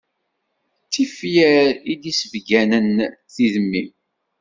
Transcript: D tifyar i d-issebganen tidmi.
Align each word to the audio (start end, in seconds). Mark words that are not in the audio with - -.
D 0.85 0.89
tifyar 0.93 1.67
i 1.91 1.93
d-issebganen 2.01 2.91
tidmi. 3.33 3.83